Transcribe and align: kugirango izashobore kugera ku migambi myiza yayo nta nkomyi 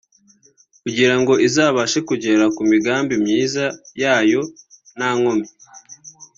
kugirango 0.83 1.33
izashobore 1.47 1.97
kugera 2.09 2.45
ku 2.55 2.61
migambi 2.71 3.13
myiza 3.23 3.65
yayo 4.01 4.41
nta 4.95 5.09
nkomyi 5.17 5.47